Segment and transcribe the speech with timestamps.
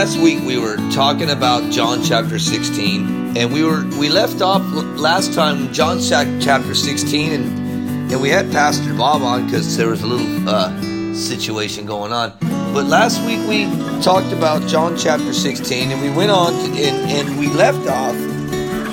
[0.00, 4.62] last week we were talking about John chapter 16, and we were we left off
[4.96, 10.02] last time John chapter 16, and and we had Pastor Bob on because there was
[10.02, 12.32] a little uh, situation going on.
[12.72, 13.66] But last week we
[14.00, 18.16] talked about John chapter 16, and we went on to, and and we left off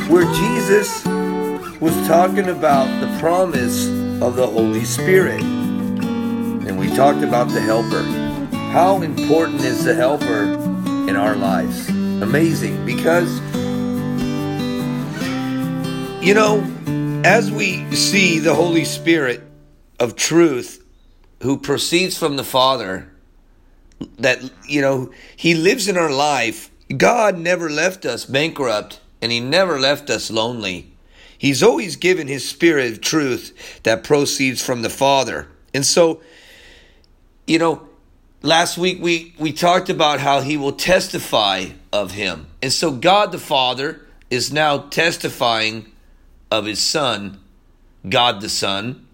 [0.10, 1.06] where Jesus
[1.80, 3.88] was talking about the promise
[4.22, 8.04] of the Holy Spirit, and we talked about the Helper.
[8.74, 10.67] How important is the Helper
[11.08, 11.90] in our lives?
[11.90, 13.40] Amazing because,
[16.22, 16.64] you know,
[17.24, 19.42] as we see the Holy Spirit
[20.00, 20.84] of truth
[21.42, 23.12] who proceeds from the Father,
[24.20, 29.40] that, you know, He lives in our life, God never left us bankrupt and He
[29.40, 30.92] never left us lonely.
[31.38, 35.48] He's always given His Spirit of truth that proceeds from the Father.
[35.74, 36.22] And so,
[37.46, 37.87] you know,
[38.42, 42.48] last week we, we talked about how he will testify of him.
[42.62, 45.92] And so God the Father is now testifying
[46.52, 47.40] of his Son,
[48.08, 49.08] God the Son,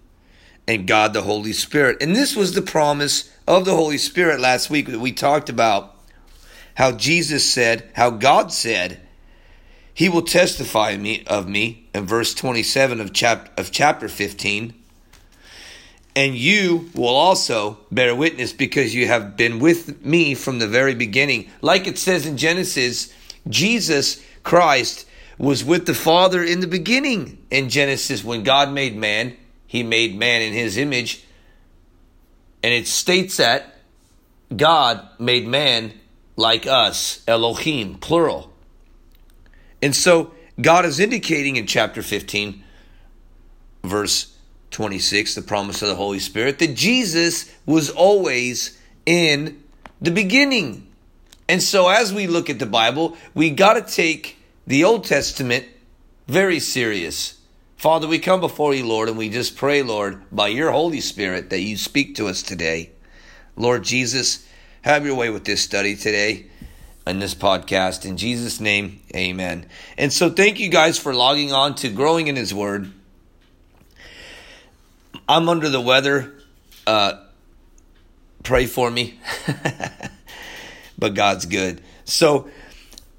[0.68, 2.02] and God the Holy Spirit.
[2.02, 5.96] And this was the promise of the Holy Spirit last week that we talked about
[6.76, 9.00] how Jesus said, how God said,
[9.94, 14.74] he will testify me of me in verse 27 of chapter of chapter 15
[16.16, 20.94] and you will also bear witness because you have been with me from the very
[20.94, 21.50] beginning.
[21.62, 23.12] Like it says in Genesis,
[23.48, 27.44] Jesus Christ was with the Father in the beginning.
[27.50, 31.24] In Genesis, when God made man, he made man in his image.
[32.62, 33.76] And it states that
[34.56, 35.94] God made man
[36.36, 38.54] like us, Elohim, plural.
[39.82, 42.64] And so God is indicating in chapter 15,
[43.84, 44.33] verse
[44.74, 49.64] 26, the promise of the Holy Spirit, that Jesus was always in
[50.02, 50.88] the beginning.
[51.48, 55.66] And so as we look at the Bible, we got to take the Old Testament
[56.28, 57.40] very serious.
[57.78, 61.50] Father, we come before you, Lord, and we just pray, Lord, by your Holy Spirit
[61.50, 62.92] that you speak to us today.
[63.56, 64.48] Lord Jesus,
[64.84, 66.48] have your way with this study today
[67.06, 68.06] in this podcast.
[68.06, 69.66] In Jesus' name, amen.
[69.98, 72.92] And so thank you guys for logging on to Growing in His Word.
[75.28, 76.34] I'm under the weather.
[76.86, 77.24] Uh,
[78.44, 79.20] pray for me.
[80.98, 81.82] but God's good.
[82.06, 82.50] So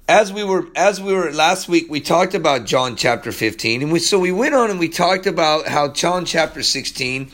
[0.07, 3.91] as we were as we were last week we talked about John chapter 15 and
[3.91, 7.31] we so we went on and we talked about how John chapter 16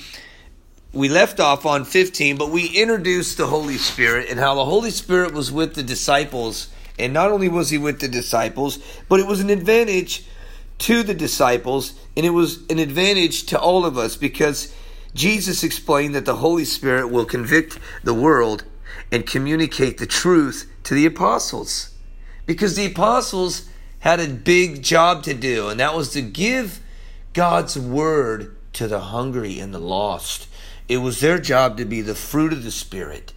[0.94, 4.90] we left off on 15 but we introduced the Holy Spirit and how the Holy
[4.90, 8.80] Spirit was with the disciples and not only was he with the disciples
[9.10, 10.24] but it was an advantage
[10.82, 14.74] to the disciples, and it was an advantage to all of us because
[15.14, 18.64] Jesus explained that the Holy Spirit will convict the world
[19.12, 21.94] and communicate the truth to the apostles.
[22.48, 23.70] Because the apostles
[24.00, 26.80] had a big job to do, and that was to give
[27.34, 30.48] God's word to the hungry and the lost.
[30.90, 33.34] It was their job to be the fruit of the Spirit,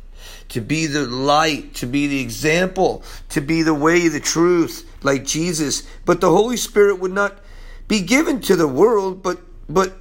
[0.49, 5.25] to be the light, to be the example, to be the way, the truth, like
[5.25, 7.39] Jesus, but the Holy Spirit would not
[7.87, 9.97] be given to the world, but but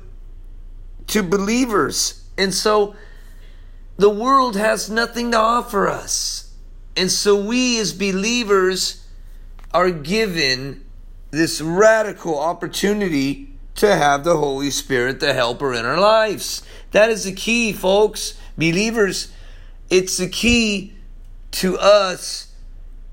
[1.07, 2.23] to believers.
[2.37, 2.95] And so
[3.97, 6.53] the world has nothing to offer us.
[6.95, 9.05] And so we as believers
[9.73, 10.85] are given
[11.31, 16.61] this radical opportunity to have the Holy Spirit, the helper in our lives.
[16.91, 18.39] That is the key, folks.
[18.55, 19.31] Believers,
[19.89, 20.93] it's the key
[21.51, 22.52] to us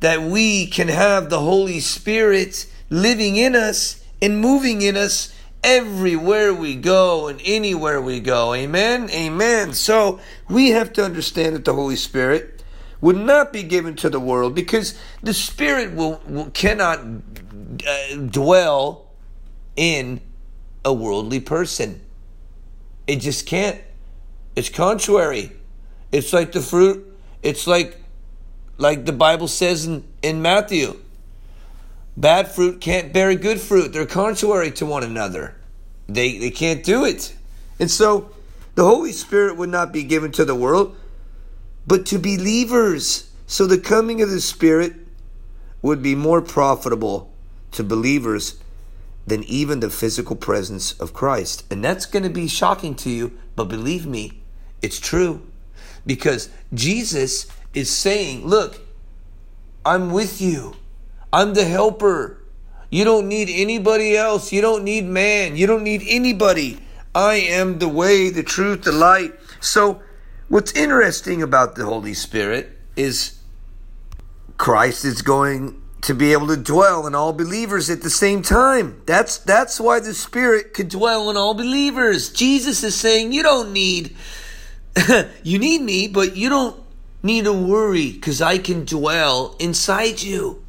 [0.00, 6.52] that we can have the Holy Spirit living in us and moving in us everywhere
[6.54, 8.54] we go and anywhere we go.
[8.54, 9.10] Amen?
[9.10, 9.74] Amen.
[9.74, 12.62] So we have to understand that the Holy Spirit
[13.00, 19.10] would not be given to the world because the Spirit will, will cannot uh, dwell
[19.76, 20.20] in
[20.84, 22.00] a worldly person.
[23.06, 23.80] It just can't.
[24.56, 25.52] It's contrary.
[26.12, 27.06] It's like the fruit.
[27.42, 27.99] It's like
[28.80, 30.98] like the Bible says in, in Matthew.
[32.16, 33.92] Bad fruit can't bear good fruit.
[33.92, 35.54] They're contrary to one another.
[36.08, 37.34] They, they can't do it.
[37.78, 38.30] And so
[38.74, 40.96] the Holy Spirit would not be given to the world,
[41.86, 43.30] but to believers.
[43.46, 44.94] So the coming of the Spirit
[45.82, 47.30] would be more profitable
[47.72, 48.58] to believers
[49.26, 51.64] than even the physical presence of Christ.
[51.70, 54.42] And that's going to be shocking to you, but believe me,
[54.80, 55.46] it's true.
[56.06, 58.80] Because Jesus is saying, Look,
[59.84, 60.76] I'm with you.
[61.32, 62.38] I'm the helper.
[62.90, 64.52] You don't need anybody else.
[64.52, 65.56] You don't need man.
[65.56, 66.80] You don't need anybody.
[67.14, 69.32] I am the way, the truth, the light.
[69.60, 70.02] So,
[70.48, 73.38] what's interesting about the Holy Spirit is
[74.56, 79.02] Christ is going to be able to dwell in all believers at the same time.
[79.06, 82.32] That's that's why the Spirit could dwell in all believers.
[82.32, 84.16] Jesus is saying you don't need
[85.42, 86.80] you need me, but you don't
[87.22, 90.64] need to worry because I can dwell inside you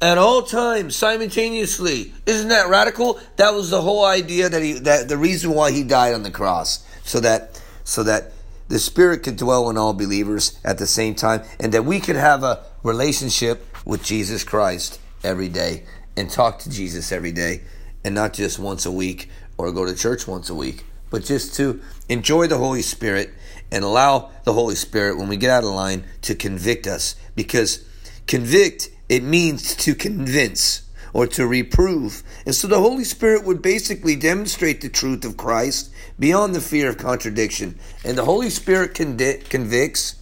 [0.00, 2.12] at all times simultaneously.
[2.26, 3.20] Isn't that radical?
[3.36, 6.30] That was the whole idea that he that the reason why he died on the
[6.30, 8.32] cross so that so that
[8.68, 12.16] the spirit could dwell in all believers at the same time and that we could
[12.16, 15.84] have a relationship with Jesus Christ every day
[16.16, 17.62] and talk to Jesus every day
[18.04, 21.54] and not just once a week or go to church once a week, but just
[21.54, 23.30] to enjoy the Holy Spirit
[23.70, 27.16] and allow the Holy Spirit, when we get out of line, to convict us.
[27.34, 27.84] Because
[28.26, 30.82] convict, it means to convince
[31.12, 32.22] or to reprove.
[32.44, 36.88] And so the Holy Spirit would basically demonstrate the truth of Christ beyond the fear
[36.88, 37.78] of contradiction.
[38.04, 40.16] And the Holy Spirit convicts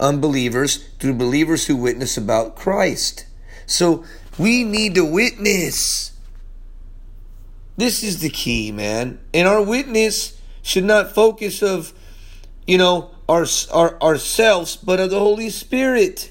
[0.00, 3.26] unbelievers through believers who witness about Christ.
[3.66, 4.04] So
[4.38, 6.12] we need to witness.
[7.76, 9.18] This is the key, man.
[9.32, 11.92] And our witness should not focus of
[12.66, 16.30] you know, our, our ourselves, but of the Holy Spirit.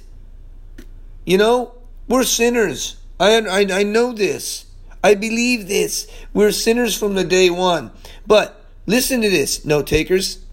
[1.25, 1.75] You know,
[2.07, 2.97] we're sinners.
[3.19, 4.65] I, I, I know this.
[5.03, 6.07] I believe this.
[6.33, 7.91] We're sinners from the day one.
[8.25, 10.43] But listen to this, note takers.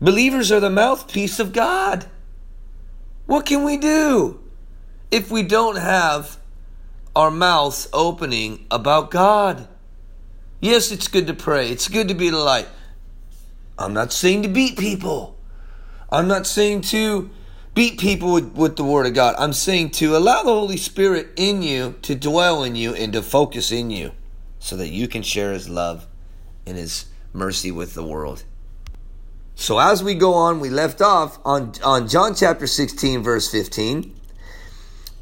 [0.00, 2.06] Believers are the mouthpiece of God.
[3.26, 4.40] What can we do
[5.10, 6.38] if we don't have
[7.14, 9.68] our mouths opening about God?
[10.62, 11.70] Yes, it's good to pray.
[11.70, 12.68] It's good to be the light.
[13.76, 15.36] I'm not saying to beat people.
[16.08, 17.30] I'm not saying to
[17.74, 19.34] beat people with, with the Word of God.
[19.38, 23.22] I'm saying to allow the Holy Spirit in you to dwell in you and to
[23.22, 24.12] focus in you
[24.60, 26.06] so that you can share His love
[26.64, 28.44] and His mercy with the world.
[29.56, 34.14] So as we go on, we left off on, on John chapter 16, verse 15.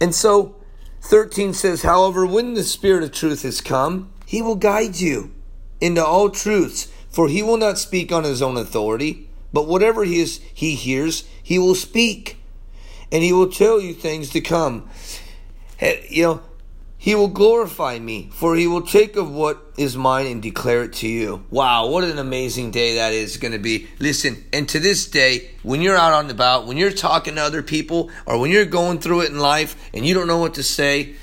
[0.02, 0.56] And so
[1.00, 5.35] 13 says, However, when the Spirit of truth has come, he will guide you
[5.81, 10.21] into all truths, for he will not speak on his own authority, but whatever he
[10.21, 12.37] is he hears, he will speak.
[13.11, 14.88] And he will tell you things to come.
[16.09, 16.43] You know,
[16.97, 20.93] he will glorify me, for he will take of what is mine and declare it
[20.93, 21.44] to you.
[21.50, 23.88] Wow, what an amazing day that is going to be.
[23.99, 27.41] Listen, and to this day, when you're out on the about, when you're talking to
[27.41, 30.55] other people, or when you're going through it in life and you don't know what
[30.55, 31.17] to say,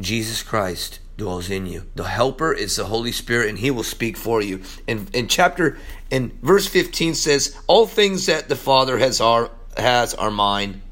[0.00, 1.86] Jesus Christ dwells in you.
[1.94, 4.62] The helper is the Holy Spirit and he will speak for you.
[4.86, 5.78] And in chapter
[6.10, 10.82] in verse 15 says, All things that the Father has are has are mine.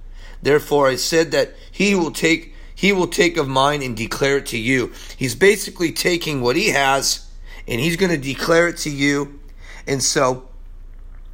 [0.43, 4.47] Therefore I said that he will take he will take of mine and declare it
[4.47, 4.93] to you.
[5.17, 7.31] He's basically taking what he has
[7.69, 9.41] and he's going to declare it to you.
[9.87, 10.49] And so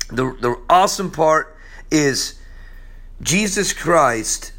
[0.08, 1.56] the the awesome part
[1.90, 2.38] is
[3.22, 4.52] Jesus Christ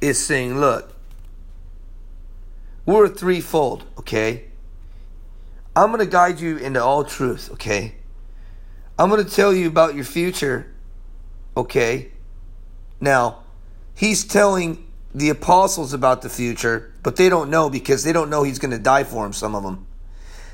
[0.00, 0.94] is saying, look,
[2.86, 4.44] we're threefold, okay?
[5.76, 7.94] I'm going to guide you into all truth, okay?
[8.98, 10.72] I'm going to tell you about your future,
[11.56, 12.12] okay?
[13.00, 13.44] Now,
[13.94, 18.42] he's telling the apostles about the future, but they don't know because they don't know
[18.42, 19.86] he's going to die for them, some of them.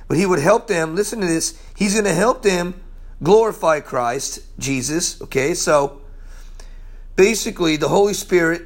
[0.08, 2.80] But he would help them, listen to this, he's going to help them
[3.22, 5.54] glorify Christ, Jesus, okay?
[5.54, 6.00] So,
[7.16, 8.62] basically, the Holy Spirit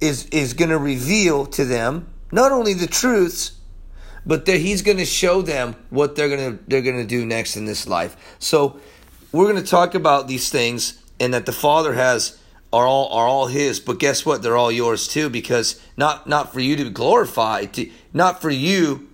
[0.00, 3.52] is, is going to reveal to them not only the truths,
[4.26, 7.24] but that he's going to show them what they're going to they're going to do
[7.24, 8.36] next in this life.
[8.40, 8.80] So
[9.30, 12.36] we're going to talk about these things and that the Father has
[12.72, 14.42] are all are all his, but guess what?
[14.42, 19.08] They're all yours too because not not for you to glorify, to, not for you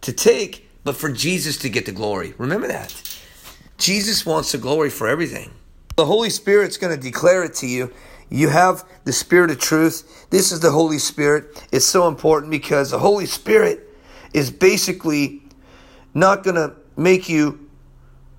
[0.00, 2.32] to take, but for Jesus to get the glory.
[2.38, 2.94] Remember that.
[3.76, 5.50] Jesus wants the glory for everything.
[5.96, 7.92] The Holy Spirit's going to declare it to you
[8.30, 10.26] you have the Spirit of truth.
[10.30, 11.64] This is the Holy Spirit.
[11.72, 13.88] It's so important because the Holy Spirit
[14.32, 15.42] is basically
[16.14, 17.68] not going to make you,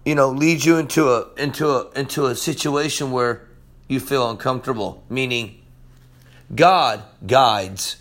[0.06, 3.48] you know, lead you into a into a into a situation where
[3.88, 5.04] you feel uncomfortable.
[5.10, 5.62] Meaning,
[6.54, 7.98] God guides,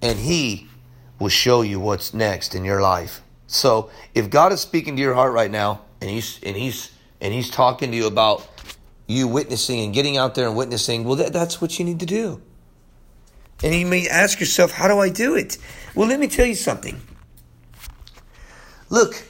[0.00, 0.68] and He
[1.18, 3.22] will show you what's next in your life.
[3.46, 7.32] So, if God is speaking to your heart right now, and He's and He's and
[7.32, 8.48] He's talking to you about
[9.10, 12.06] you witnessing and getting out there and witnessing, well, that, that's what you need to
[12.06, 12.40] do.
[13.62, 15.58] And you may ask yourself, how do I do it?
[15.94, 17.00] Well, let me tell you something.
[18.88, 19.22] Look,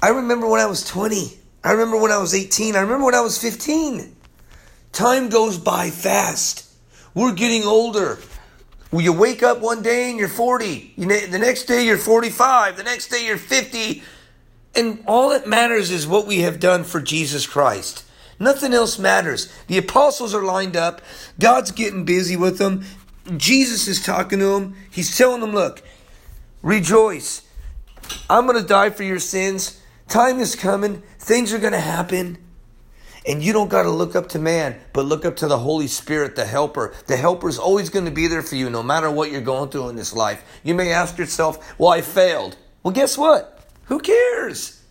[0.00, 1.38] I remember when I was 20.
[1.64, 2.76] I remember when I was 18.
[2.76, 4.16] I remember when I was 15.
[4.92, 6.70] Time goes by fast.
[7.14, 8.18] We're getting older.
[8.90, 10.94] Well, you wake up one day and you're 40.
[10.96, 12.76] You, the next day you're 45.
[12.76, 14.02] The next day you're 50.
[14.74, 18.04] And all that matters is what we have done for Jesus Christ.
[18.42, 19.52] Nothing else matters.
[19.68, 21.00] The apostles are lined up.
[21.38, 22.84] God's getting busy with them.
[23.36, 24.74] Jesus is talking to them.
[24.90, 25.80] He's telling them, look,
[26.60, 27.42] rejoice.
[28.28, 29.80] I'm going to die for your sins.
[30.08, 31.04] Time is coming.
[31.20, 32.36] Things are going to happen.
[33.24, 35.86] And you don't got to look up to man, but look up to the Holy
[35.86, 36.94] Spirit, the helper.
[37.06, 39.70] The helper is always going to be there for you no matter what you're going
[39.70, 40.42] through in this life.
[40.64, 42.56] You may ask yourself, well, I failed.
[42.82, 43.60] Well, guess what?
[43.84, 44.81] Who cares?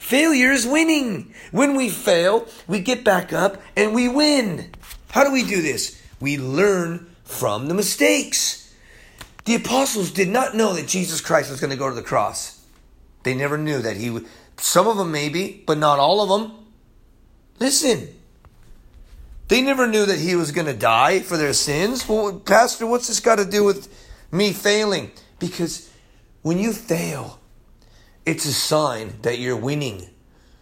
[0.00, 1.32] Failure is winning.
[1.52, 4.70] When we fail, we get back up and we win.
[5.10, 6.02] How do we do this?
[6.18, 8.74] We learn from the mistakes.
[9.44, 12.64] The apostles did not know that Jesus Christ was going to go to the cross.
[13.24, 14.26] They never knew that he would.
[14.56, 16.56] Some of them maybe, but not all of them.
[17.60, 18.08] Listen,
[19.48, 22.08] they never knew that he was going to die for their sins.
[22.08, 23.92] Well, Pastor, what's this got to do with
[24.32, 25.12] me failing?
[25.38, 25.90] Because
[26.42, 27.39] when you fail,
[28.30, 30.08] it's a sign that you're winning.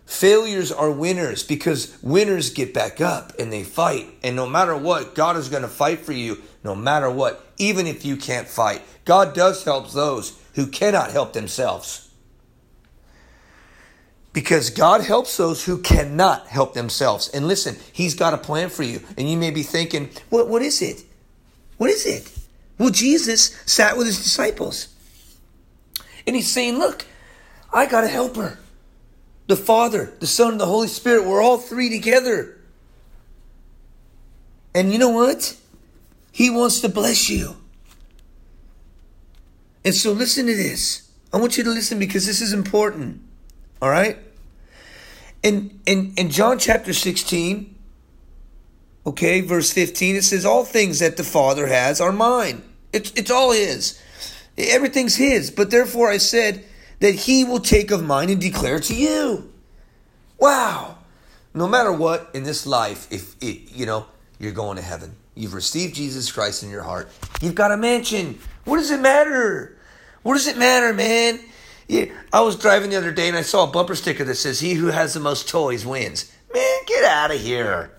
[0.06, 4.06] Failures are winners because winners get back up and they fight.
[4.22, 7.86] And no matter what, God is going to fight for you no matter what, even
[7.86, 8.80] if you can't fight.
[9.04, 12.10] God does help those who cannot help themselves.
[14.32, 17.28] Because God helps those who cannot help themselves.
[17.28, 19.02] And listen, He's got a plan for you.
[19.18, 21.04] And you may be thinking, what, what is it?
[21.76, 22.32] What is it?
[22.78, 24.88] Well, Jesus sat with His disciples.
[26.26, 27.04] And He's saying, Look,
[27.72, 28.58] I got a helper.
[29.46, 32.58] The Father, the Son, and the Holy Spirit, we're all three together.
[34.74, 35.56] And you know what?
[36.32, 37.56] He wants to bless you.
[39.84, 41.10] And so listen to this.
[41.32, 43.22] I want you to listen because this is important.
[43.80, 44.18] All right?
[45.42, 47.74] In in in John chapter 16,
[49.06, 52.62] okay, verse 15, it says, All things that the Father has are mine.
[52.92, 54.00] It's it's all his.
[54.56, 55.50] Everything's his.
[55.50, 56.64] But therefore I said
[57.00, 59.52] that he will take of mine and declare to you.
[60.38, 60.98] Wow.
[61.54, 64.06] No matter what in this life, if it, you know,
[64.38, 65.16] you're going to heaven.
[65.34, 67.08] You've received Jesus Christ in your heart.
[67.40, 68.38] You've got a mansion.
[68.64, 69.76] What does it matter?
[70.22, 71.40] What does it matter, man?
[72.32, 74.74] I was driving the other day and I saw a bumper sticker that says, He
[74.74, 76.30] who has the most toys wins.
[76.52, 77.92] Man, get out of here.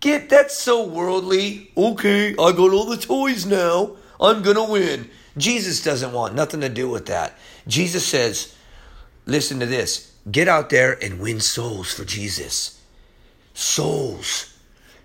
[0.00, 1.70] Get that's so worldly.
[1.76, 3.96] Okay, I got all the toys now.
[4.20, 5.10] I'm gonna win.
[5.36, 7.38] Jesus doesn't want nothing to do with that.
[7.66, 8.54] Jesus says,
[9.26, 10.12] listen to this.
[10.30, 12.80] Get out there and win souls for Jesus.
[13.54, 14.54] Souls.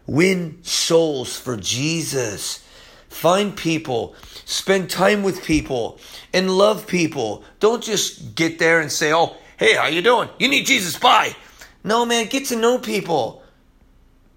[0.08, 2.64] Win souls for Jesus.
[3.10, 4.14] Find people,
[4.44, 6.00] spend time with people,
[6.34, 7.46] and love people.
[7.62, 10.30] Don't just get there and say, "Oh, hey, how you doing?
[10.38, 11.00] You need Jesus?
[11.00, 11.34] Bye."
[11.82, 13.42] No, man, get to know people.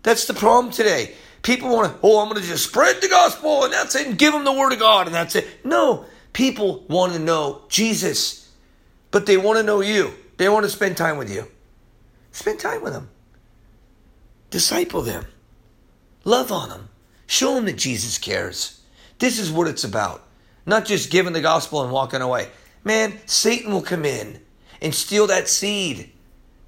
[0.04, 1.14] That's the problem today.
[1.42, 4.18] People want to, oh, I'm going to just spread the gospel and that's it, and
[4.18, 5.64] give them the word of God and that's it.
[5.64, 8.50] No, people want to know Jesus,
[9.11, 10.12] but they want to know you.
[10.37, 11.49] They want to spend time with you.
[12.33, 13.09] Spend time with them.
[14.50, 15.26] Disciple them.
[16.25, 16.88] Love on them.
[17.26, 18.80] Show them that Jesus cares.
[19.18, 20.25] This is what it's about.
[20.66, 22.49] Not just giving the gospel and walking away.
[22.85, 24.40] Man, Satan will come in
[24.80, 26.12] and steal that seed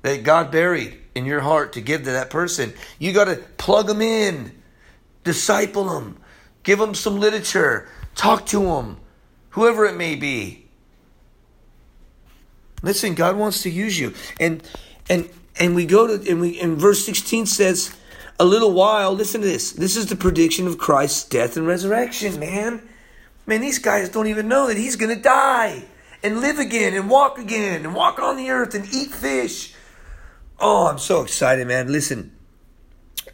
[0.02, 2.72] that God buried in your heart to give to that person.
[2.98, 4.52] You got to plug them in,
[5.24, 6.18] disciple them,
[6.62, 8.98] give them some literature, talk to them,
[9.50, 10.66] whoever it may be.
[12.82, 14.14] Listen, God wants to use you.
[14.38, 14.62] And
[15.08, 17.94] and and we go to and we in verse 16 says
[18.38, 19.72] a little while, listen to this.
[19.72, 22.88] This is the prediction of Christ's death and resurrection, man.
[23.46, 25.84] Man, these guys don't even know that he's to die
[26.22, 29.74] and live again and walk again and walk on the earth and eat fish.
[30.58, 31.90] Oh, I'm so excited, man.
[31.90, 32.34] Listen,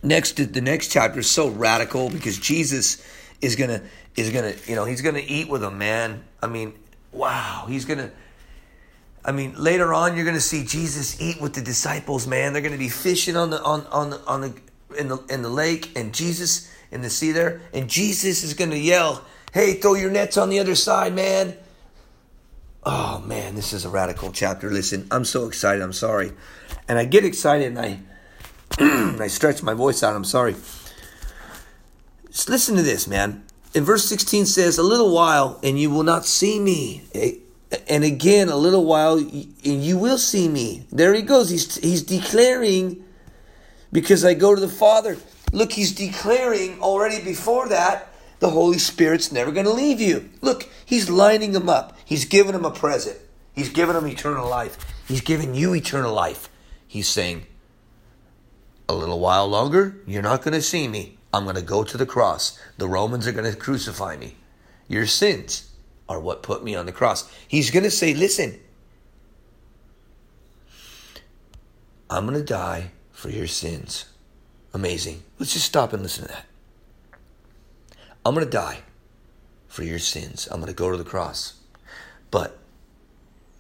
[0.07, 3.05] next the next chapter is so radical because Jesus
[3.41, 3.83] is to
[4.17, 6.25] is to, you know, he's to eat with them, man.
[6.43, 6.73] I mean,
[7.13, 8.11] wow, he's to
[9.27, 12.53] I mean, later on, you're to see Jesus eat with the disciples, man.
[12.53, 14.55] They're to be fishing on the on on the, on the
[14.97, 18.79] in the in the lake and Jesus in the sea there, and Jesus is to
[18.79, 21.57] yell, "Hey, throw your nets on the other side, man!"
[22.85, 24.71] Oh man, this is a radical chapter.
[24.71, 25.83] Listen, I'm so excited.
[25.83, 26.31] I'm sorry,
[26.87, 27.99] and I get excited and I
[29.21, 30.15] I stretch my voice out.
[30.15, 30.55] I'm sorry.
[32.31, 33.45] Just listen to this, man.
[33.75, 37.05] In verse 16 says, "A little while, and you will not see me."
[37.89, 40.87] And again, a little while, and you will see me.
[40.93, 41.51] There he goes.
[41.51, 43.05] He's he's declaring
[43.93, 45.17] because I go to the Father.
[45.53, 48.09] Look, he's declaring already before that
[48.41, 50.29] the Holy Spirit's never going to leave you.
[50.41, 51.97] Look, he's lining them up.
[52.05, 53.19] He's giving them a present.
[53.55, 54.77] He's giving them eternal life.
[55.09, 56.51] He's giving you eternal life.
[56.87, 57.47] He's saying,
[58.89, 61.19] a little while longer, you're not going to see me.
[61.33, 62.59] I'm going to go to the cross.
[62.79, 64.37] The Romans are going to crucify me.
[64.89, 65.71] Your sins
[66.09, 67.31] are what put me on the cross.
[67.49, 68.59] He's going to say, listen,
[72.09, 74.07] I'm going to die for your sins.
[74.73, 75.23] Amazing.
[75.39, 76.47] Let's just stop and listen to that.
[78.25, 78.81] I'm going to die
[79.69, 80.49] for your sins.
[80.51, 81.55] I'm going to go to the cross.
[82.31, 82.59] But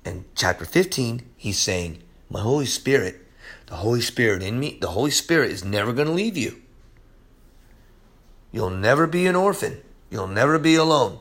[0.04, 3.25] in chapter 15, he's saying, My Holy Spirit,
[3.66, 6.60] the Holy Spirit in me, the Holy Spirit is never going to leave you.
[8.52, 9.80] You'll never be an orphan.
[10.10, 11.18] You'll never be alone.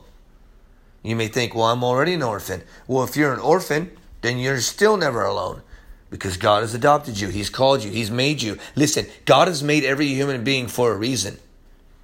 [1.04, 2.64] You may think, well, I'm already an orphan.
[2.88, 3.92] Well, if you're an orphan,
[4.22, 5.62] then you're still never alone
[6.10, 7.28] because God has adopted you.
[7.28, 7.92] He's called you.
[7.92, 8.58] He's made you.
[8.76, 11.38] Listen, God has made every human being for a reason,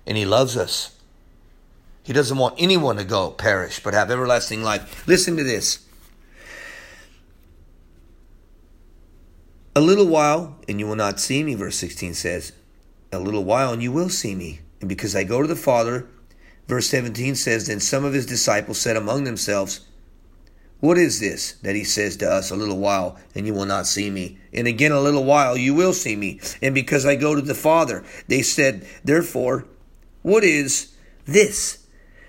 [0.05, 0.95] and He loves us.
[2.03, 5.07] He doesn't want anyone to go perish, but have everlasting life.
[5.07, 5.85] Listen to this.
[9.73, 12.51] A little while, and you will not see me, verse 16 says.
[13.13, 14.59] A little while, and you will see me.
[14.81, 16.09] And because I go to the Father,
[16.67, 19.87] verse 17 says, Then some of his disciples said among themselves,
[20.81, 23.87] What is this that he says to us, A little while, and you will not
[23.87, 24.39] see me?
[24.53, 26.41] And again, a little while, you will see me.
[26.61, 29.67] And because I go to the Father, they said, Therefore,
[30.21, 31.87] what is this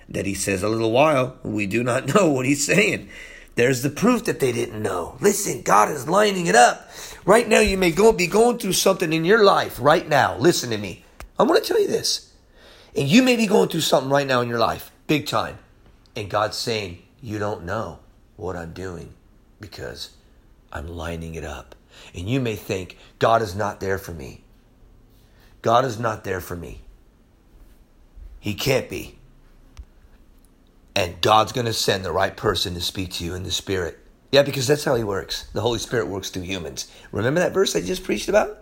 [0.08, 1.38] that he says, A little while?
[1.42, 3.08] We do not know what he's saying.
[3.54, 5.16] There's the proof that they didn't know.
[5.20, 6.90] Listen, God is lining it up.
[7.24, 10.36] Right now, you may go be going through something in your life right now.
[10.38, 11.04] Listen to me.
[11.38, 12.32] I'm going to tell you this.
[12.96, 15.58] And you may be going through something right now in your life, big time.
[16.16, 18.00] And God's saying, You don't know
[18.36, 19.14] what I'm doing
[19.60, 20.10] because
[20.72, 21.74] I'm lining it up.
[22.14, 24.44] And you may think, God is not there for me.
[25.60, 26.80] God is not there for me.
[28.40, 29.18] He can't be.
[30.94, 33.98] And God's going to send the right person to speak to you in the Spirit.
[34.30, 35.48] Yeah, because that's how He works.
[35.52, 36.90] The Holy Spirit works through humans.
[37.12, 38.58] Remember that verse I just preached about?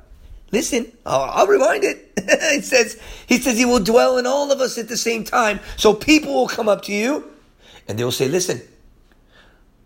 [0.52, 2.12] Listen, I'll, I'll rewind it.
[2.16, 5.60] it says, He says He will dwell in all of us at the same time.
[5.76, 7.30] So people will come up to you
[7.88, 8.60] and they will say, Listen,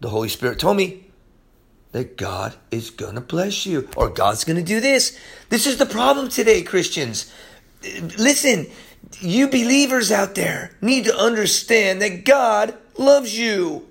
[0.01, 1.05] the Holy Spirit told me
[1.93, 5.19] that God is going to bless you or God's going to do this.
[5.49, 7.33] This is the problem today, Christians.
[8.19, 8.67] Listen,
[9.21, 13.87] you believers out there need to understand that God loves you.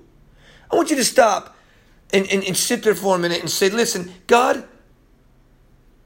[0.72, 1.56] I want you to stop
[2.12, 4.64] and, and, and sit there for a minute and say, Listen, God,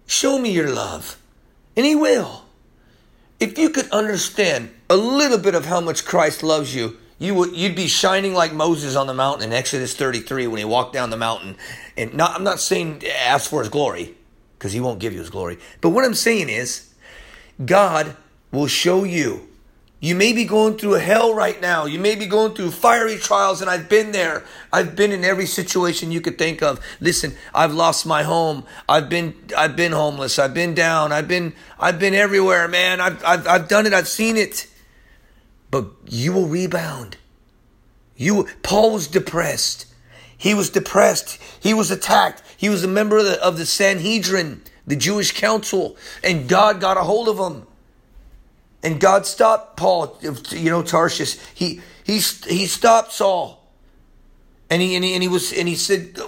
[0.05, 1.19] show me your love.
[1.75, 2.43] And He will.
[3.39, 7.55] If you could understand a little bit of how much Christ loves you, you would
[7.55, 11.09] you'd be shining like Moses on the mountain in Exodus 33 when he walked down
[11.09, 11.55] the mountain.
[11.95, 14.15] And not, I'm not saying ask for his glory,
[14.57, 15.57] because he won't give you his glory.
[15.81, 16.93] But what I'm saying is,
[17.63, 18.15] God
[18.51, 19.47] will show you.
[19.99, 21.85] You may be going through hell right now.
[21.85, 24.43] You may be going through fiery trials, and I've been there.
[24.71, 26.79] I've been in every situation you could think of.
[26.99, 28.63] Listen, I've lost my home.
[28.87, 30.37] I've been I've been homeless.
[30.37, 31.11] I've been down.
[31.11, 33.01] I've been I've been everywhere, man.
[33.01, 33.93] I've I've, I've done it.
[33.93, 34.67] I've seen it.
[35.71, 37.17] But you will rebound.
[38.15, 39.87] You Paul was depressed.
[40.37, 41.41] He was depressed.
[41.59, 42.43] He was attacked.
[42.55, 46.97] He was a member of the, of the Sanhedrin, the Jewish council, and God got
[46.97, 47.65] a hold of him.
[48.83, 51.37] And God stopped Paul, you know, Tarshish.
[51.53, 53.63] He he he stopped Saul.
[54.69, 56.19] And he and he, and he was and he said,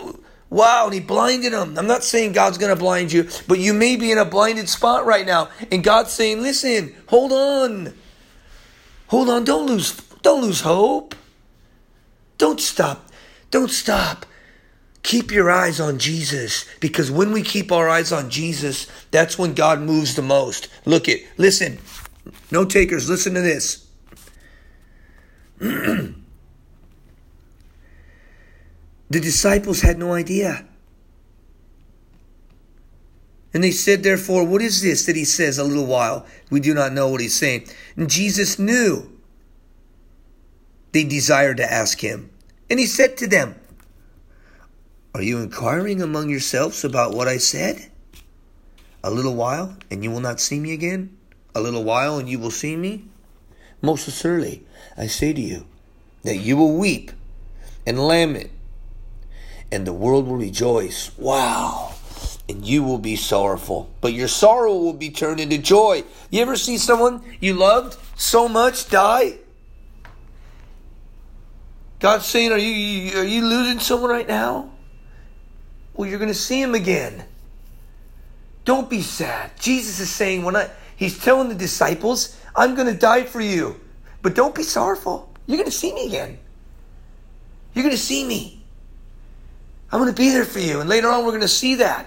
[0.49, 1.77] "Wow!" And he blinded him.
[1.77, 4.69] I'm not saying God's going to blind you, but you may be in a blinded
[4.69, 7.93] spot right now, and God's saying, "Listen, hold on,
[9.07, 9.43] hold on.
[9.43, 11.15] Don't lose, don't lose hope.
[12.37, 13.09] Don't stop,
[13.51, 14.25] don't stop."
[15.01, 19.53] Keep your eyes on Jesus because when we keep our eyes on Jesus, that's when
[19.53, 20.67] God moves the most.
[20.85, 21.79] Look it, listen,
[22.51, 23.87] no takers, listen to this.
[25.59, 26.13] the
[29.09, 30.65] disciples had no idea.
[33.53, 36.25] And they said, therefore, what is this that he says a little while?
[36.51, 37.67] We do not know what he's saying.
[37.95, 39.19] And Jesus knew
[40.91, 42.29] they desired to ask him.
[42.69, 43.55] And he said to them,
[45.15, 47.91] Are you inquiring among yourselves about what I said?
[49.03, 51.17] A little while, and you will not see me again?
[51.59, 53.05] A little while and you will see me?
[53.81, 54.63] Most assuredly,
[54.97, 55.65] I say to you
[56.23, 57.11] that you will weep
[57.85, 58.51] and lament,
[59.71, 61.11] and the world will rejoice.
[61.17, 61.93] Wow.
[62.49, 66.03] And you will be sorrowful, but your sorrow will be turned into joy.
[66.31, 69.37] You ever see someone you loved so much die?
[71.99, 74.71] God's saying, Are you, are you losing someone right now?
[75.93, 77.25] Well, you're going to see him again.
[78.65, 79.51] Don't be sad.
[79.59, 80.69] Jesus is saying, When I
[80.99, 83.79] He's telling the disciples, I'm going to die for you.
[84.21, 85.31] But don't be sorrowful.
[85.47, 86.37] You're going to see me again.
[87.73, 88.61] You're going to see me.
[89.93, 90.81] I'm going to be there for you.
[90.81, 92.05] And later on, we're going to see that.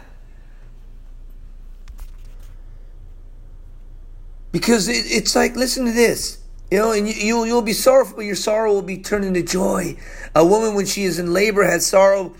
[4.52, 6.40] Because it, it's like, listen to this.
[6.70, 9.42] You know, and you, you'll, you'll be sorrowful, but your sorrow will be turned into
[9.42, 9.96] joy.
[10.34, 12.34] A woman, when she is in labor, has sorrow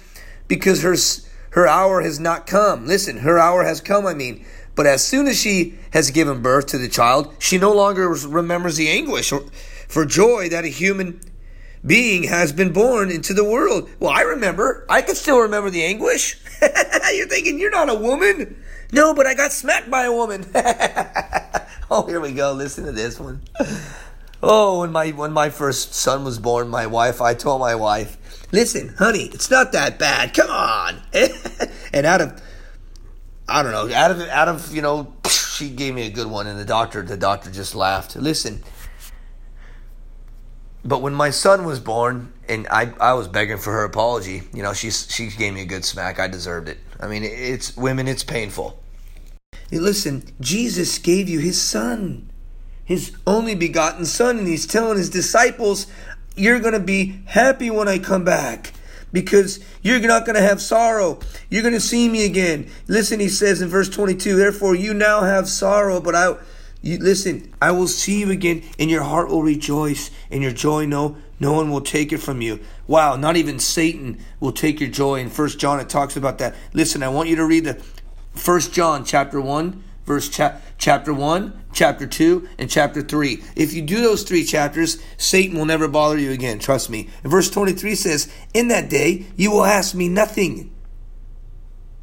[0.49, 0.97] because her,
[1.59, 2.87] her hour has not come.
[2.87, 4.45] Listen, her hour has come, I mean.
[4.75, 8.77] But as soon as she has given birth to the child, she no longer remembers
[8.77, 9.33] the anguish
[9.89, 11.21] for joy that a human
[11.85, 13.91] being has been born into the world.
[14.01, 14.87] Well, I remember.
[14.89, 16.39] I can still remember the anguish.
[16.63, 18.63] you're thinking you're not a woman.
[18.93, 20.47] No, but I got smacked by a woman.
[21.91, 22.53] oh, here we go.
[22.53, 23.43] Listen to this one.
[24.43, 28.19] Oh, when my when my first son was born, my wife, I told my wife,
[28.53, 30.35] "Listen, honey, it's not that bad.
[30.35, 31.01] Come on."
[31.93, 32.43] and out of
[33.53, 36.47] I don't know, out of out of you know, she gave me a good one,
[36.47, 38.17] and the doctor the doctor just laughed.
[38.17, 38.63] Listen,
[40.83, 44.63] but when my son was born, and I, I was begging for her apology, you
[44.63, 46.19] know, she she gave me a good smack.
[46.19, 46.79] I deserved it.
[46.99, 48.83] I mean, it's women, it's painful.
[49.71, 52.31] Listen, Jesus gave you his son,
[52.85, 55.87] his only begotten son, and he's telling his disciples,
[56.37, 58.73] You're to be happy when I come back
[59.13, 61.21] because you're not going to have sorrow.
[61.51, 62.71] You're going to see me again.
[62.89, 66.37] Listen, he says in verse 22, Therefore you now have sorrow, but I
[66.83, 70.85] you, listen, I will see you again, and your heart will rejoice, and your joy
[70.85, 72.61] no no one will take it from you.
[72.87, 75.19] Wow, not even Satan will take your joy.
[75.19, 76.55] In First John, it talks about that.
[76.73, 77.83] Listen, I want you to read the
[78.33, 83.43] First John chapter one, verse cha- chapter one, chapter two, and chapter three.
[83.57, 86.59] If you do those three chapters, Satan will never bother you again.
[86.59, 87.09] Trust me.
[87.23, 90.71] And verse twenty-three says, "In that day you will ask me nothing."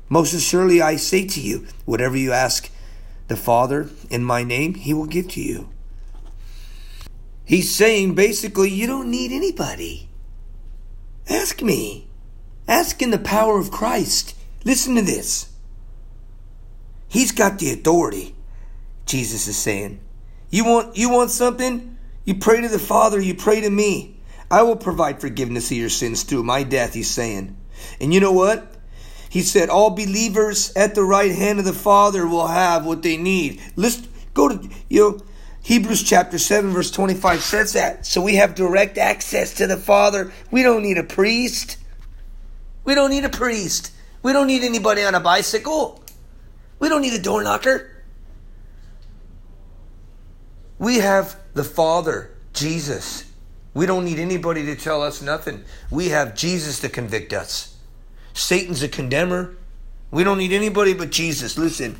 [0.08, 2.72] Most assuredly, I say to you, whatever you ask
[3.28, 5.70] the Father in my name, he will give to you.
[7.46, 10.10] He's saying basically, you don't need anybody.
[11.28, 12.08] Ask me.
[12.68, 14.36] Ask in the power of Christ.
[14.64, 15.48] Listen to this.
[17.10, 18.36] He's got the authority.
[19.06, 20.00] Jesus is saying,
[20.50, 21.98] "You want you want something?
[22.24, 24.16] You pray to the Father, you pray to me.
[24.50, 27.58] I will provide forgiveness of your sins through my death," he's saying.
[28.00, 28.76] And you know what?
[29.30, 33.16] He said, All believers at the right hand of the Father will have what they
[33.16, 33.62] need.
[33.76, 34.02] Let's
[34.34, 35.26] go to, you know,
[35.62, 38.06] Hebrews chapter 7, verse 25 says that.
[38.06, 40.32] So we have direct access to the Father.
[40.50, 41.78] We don't need a priest.
[42.86, 43.92] We don't need a priest.
[44.24, 46.04] We don't need anybody on a bicycle.
[46.80, 48.04] We don't need a door knocker.
[50.78, 53.26] We have the Father, Jesus.
[53.74, 55.64] We don't need anybody to tell us nothing.
[55.92, 57.78] We have Jesus to convict us.
[58.34, 59.58] Satan's a condemner.
[60.12, 61.58] We don't need anybody but Jesus.
[61.58, 61.98] Listen,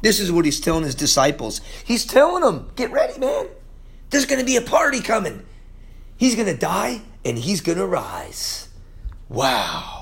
[0.00, 1.60] this is what he's telling his disciples.
[1.84, 3.46] He's telling them, get ready, man.
[4.10, 5.44] There's going to be a party coming.
[6.16, 8.68] He's going to die and he's going to rise.
[9.28, 10.01] Wow.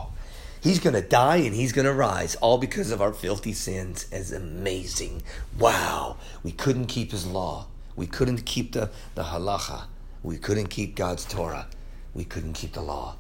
[0.61, 4.07] He's going to die and he's going to rise, all because of our filthy sins.
[4.13, 5.23] As amazing.
[5.59, 6.19] Wow.
[6.43, 7.67] We couldn't keep his law.
[7.97, 9.85] We couldn't keep the, the halacha.
[10.23, 11.67] We couldn't keep God's Torah.
[12.15, 13.17] We couldn't keep the law.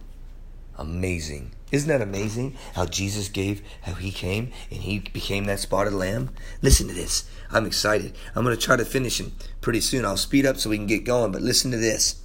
[0.77, 1.53] Amazing.
[1.73, 6.31] Isn't that amazing how Jesus gave, how he came and he became that spotted lamb?
[6.63, 7.29] Listen to this.
[7.53, 8.17] I'm excited.
[8.35, 10.05] I'm going to try to finish him pretty soon.
[10.05, 12.21] I'll speed up so we can get going, but listen to this.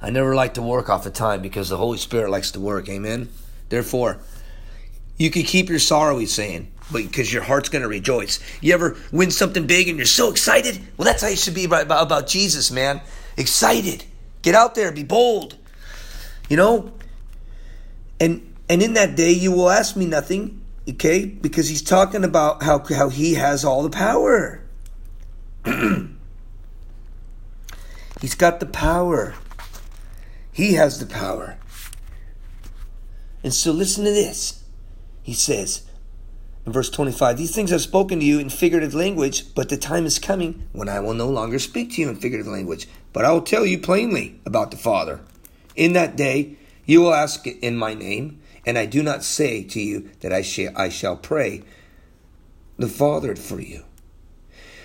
[0.00, 2.88] I never like to work off of time because the Holy Spirit likes to work.
[2.88, 3.28] Amen.
[3.68, 4.18] Therefore,
[5.16, 8.40] you can keep your sorrow, he's saying, but because your heart's going to rejoice.
[8.60, 10.80] You ever win something big and you're so excited?
[10.96, 13.00] Well, that's how you should be about, about, Jesus, man.
[13.36, 14.04] Excited.
[14.42, 15.56] Get out there, be bold.
[16.48, 16.92] You know,
[18.18, 21.26] and and in that day you will ask me nothing, okay?
[21.26, 24.62] Because he's talking about how how he has all the power.
[28.20, 29.34] he's got the power.
[30.52, 31.58] He has the power.
[33.42, 34.64] And so listen to this.
[35.22, 35.82] He says
[36.68, 40.04] in verse 25, These things I've spoken to you in figurative language, but the time
[40.04, 43.32] is coming when I will no longer speak to you in figurative language, but I
[43.32, 45.20] will tell you plainly about the Father.
[45.76, 49.80] In that day, you will ask in my name, and I do not say to
[49.80, 51.62] you that I, sh- I shall pray
[52.76, 53.84] the Father for you.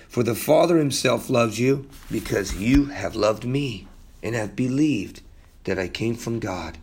[0.08, 3.88] For the Father himself loves you because you have loved me
[4.22, 5.20] and have believed
[5.64, 6.78] that I came from God.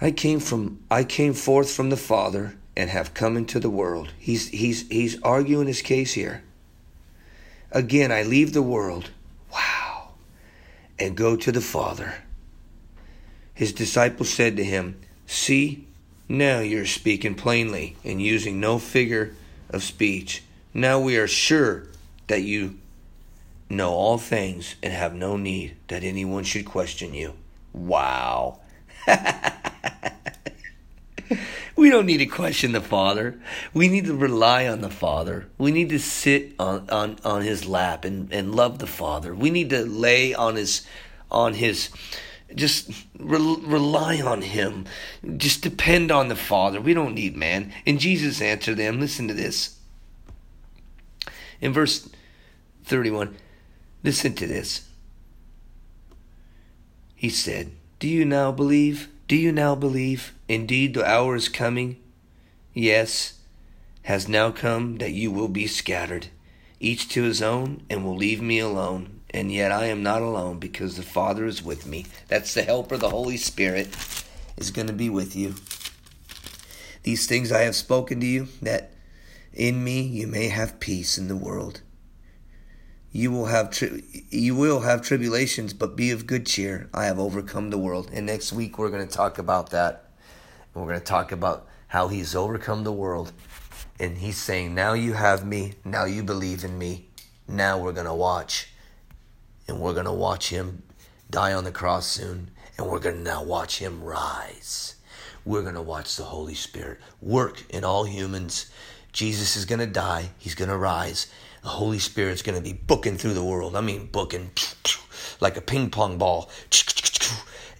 [0.00, 4.12] I came from I came forth from the Father and have come into the world.
[4.18, 6.42] He's he's he's arguing his case here.
[7.70, 9.10] Again, I leave the world.
[9.52, 10.12] Wow.
[10.98, 12.14] And go to the Father.
[13.54, 15.86] His disciples said to him, See,
[16.28, 19.34] now you're speaking plainly and using no figure
[19.68, 20.42] of speech.
[20.72, 21.88] Now we are sure
[22.26, 22.78] that you
[23.68, 27.34] know all things and have no need that anyone should question you.
[27.72, 28.60] Wow.
[31.76, 33.40] we don't need to question the Father.
[33.72, 35.48] We need to rely on the Father.
[35.58, 39.34] We need to sit on, on, on his lap and, and love the Father.
[39.34, 40.86] We need to lay on his
[41.30, 41.90] on his
[42.54, 44.86] just re- rely on him.
[45.36, 46.80] Just depend on the Father.
[46.80, 47.72] We don't need man.
[47.86, 49.00] And Jesus answered them.
[49.00, 49.76] Listen to this.
[51.60, 52.08] In verse
[52.84, 53.36] 31,
[54.02, 54.88] listen to this.
[57.14, 59.08] He said, Do you now believe?
[59.30, 60.34] Do you now believe?
[60.48, 61.98] Indeed, the hour is coming.
[62.74, 63.34] Yes,
[64.02, 66.26] has now come that you will be scattered,
[66.80, 69.20] each to his own, and will leave me alone.
[69.30, 72.06] And yet I am not alone because the Father is with me.
[72.26, 73.96] That's the helper, the Holy Spirit
[74.56, 75.54] is going to be with you.
[77.04, 78.90] These things I have spoken to you, that
[79.54, 81.82] in me you may have peace in the world.
[83.12, 86.88] You will have tri- you will have tribulations, but be of good cheer.
[86.94, 88.10] I have overcome the world.
[88.12, 90.10] And next week we're going to talk about that.
[90.74, 93.32] We're going to talk about how he's overcome the world.
[93.98, 95.74] And he's saying, "Now you have me.
[95.84, 97.08] Now you believe in me.
[97.48, 98.68] Now we're going to watch
[99.70, 100.82] and we're going to watch him
[101.30, 104.96] die on the cross soon, and we're going to now watch him rise.
[105.44, 108.68] We're going to watch the Holy Spirit work in all humans.
[109.12, 111.26] Jesus is going to die, he's going to rise.
[111.62, 113.76] The Holy Spirit's going to be booking through the world.
[113.76, 114.50] I mean, booking
[115.40, 116.50] like a ping pong ball.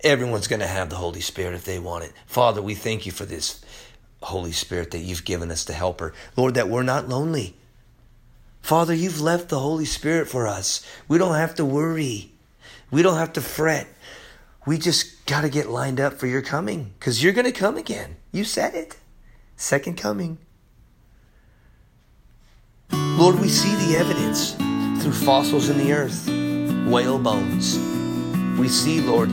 [0.03, 2.12] Everyone's going to have the Holy Spirit if they want it.
[2.27, 3.62] Father, we thank you for this
[4.23, 6.12] Holy Spirit that you've given us to help her.
[6.37, 7.57] Lord, that we're not lonely.
[8.61, 10.87] Father, you've left the Holy Spirit for us.
[11.09, 12.33] We don't have to worry.
[12.90, 13.88] We don't have to fret.
[14.66, 17.77] We just got to get lined up for your coming because you're going to come
[17.77, 18.16] again.
[18.31, 18.99] You said it.
[19.57, 20.38] Second coming.
[23.21, 24.55] Lord, we see the evidence
[25.03, 26.27] through fossils in the earth,
[26.91, 27.77] whale bones.
[28.59, 29.29] We see, Lord,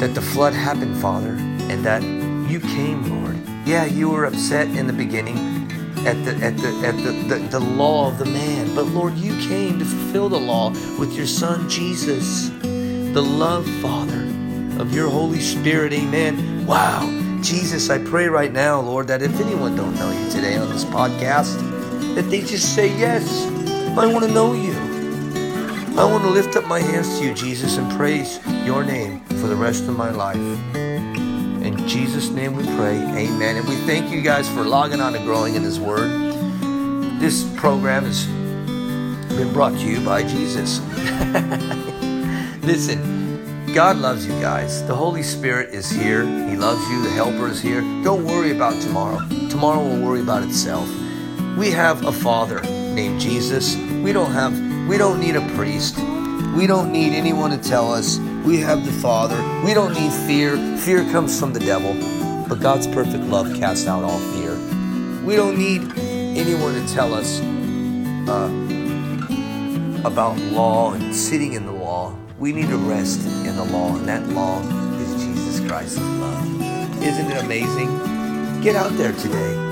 [0.00, 1.36] that the flood happened, Father,
[1.70, 2.02] and that
[2.50, 3.38] you came, Lord.
[3.64, 5.38] Yeah, you were upset in the beginning
[6.04, 8.74] at the at the at the, the, the law of the man.
[8.74, 14.24] But Lord, you came to fulfill the law with your son Jesus, the love, Father,
[14.82, 15.92] of your Holy Spirit.
[15.92, 16.66] Amen.
[16.66, 17.06] Wow.
[17.40, 20.84] Jesus, I pray right now, Lord, that if anyone don't know you today on this
[20.84, 21.79] podcast,
[22.14, 23.46] that they just say, Yes,
[23.96, 24.72] I want to know you.
[25.98, 29.48] I want to lift up my hands to you, Jesus, and praise your name for
[29.48, 30.36] the rest of my life.
[30.74, 32.96] In Jesus' name we pray.
[32.96, 33.56] Amen.
[33.56, 36.10] And we thank you guys for logging on to growing in His Word.
[37.20, 38.24] This program has
[39.36, 40.80] been brought to you by Jesus.
[42.62, 44.86] Listen, God loves you guys.
[44.86, 46.22] The Holy Spirit is here.
[46.48, 47.02] He loves you.
[47.02, 47.82] The Helper is here.
[48.02, 49.18] Don't worry about tomorrow.
[49.50, 50.88] Tomorrow will worry about itself.
[51.56, 53.76] We have a Father named Jesus.
[53.76, 54.58] We don't have.
[54.88, 55.96] We don't need a priest.
[56.56, 59.36] We don't need anyone to tell us we have the Father.
[59.64, 60.56] We don't need fear.
[60.78, 61.94] Fear comes from the devil.
[62.48, 64.54] But God's perfect love casts out all fear.
[65.24, 67.40] We don't need anyone to tell us
[68.28, 68.50] uh,
[70.04, 72.16] about law and sitting in the law.
[72.38, 74.60] We need to rest in the law, and that law
[74.98, 77.02] is Jesus Christ's love.
[77.02, 78.62] Isn't it amazing?
[78.62, 79.69] Get out there today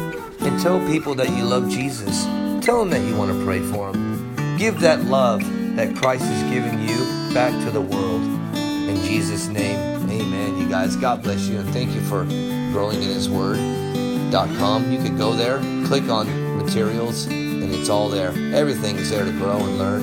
[0.48, 2.24] and tell people that you love Jesus.
[2.64, 4.56] Tell them that you want to pray for them.
[4.56, 5.42] Give that love
[5.76, 8.22] that Christ has given you back to the world.
[8.54, 9.78] In Jesus' name,
[10.10, 10.58] amen.
[10.58, 12.24] You guys, God bless you, and thank you for
[12.72, 14.90] growing in His Word.com.
[14.90, 18.30] You can go there, click on materials, and it's all there.
[18.54, 20.02] Everything is there to grow and learn.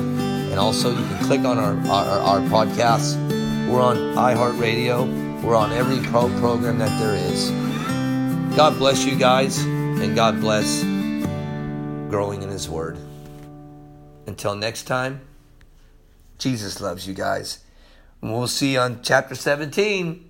[0.51, 3.15] And also, you can click on our, our, our podcasts.
[3.67, 5.41] We're on iHeartRadio.
[5.41, 7.49] We're on every pro program that there is.
[8.55, 9.65] God bless you guys,
[10.01, 10.83] and God bless
[12.09, 12.97] growing in His Word.
[14.27, 15.21] Until next time,
[16.37, 17.59] Jesus loves you guys.
[18.21, 20.24] We'll see you on chapter 17.